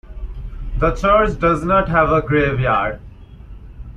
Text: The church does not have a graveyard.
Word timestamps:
The 0.79 0.95
church 0.95 1.37
does 1.37 1.63
not 1.63 1.87
have 1.87 2.09
a 2.11 2.23
graveyard. 2.23 2.99